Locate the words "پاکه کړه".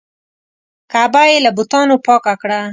2.05-2.61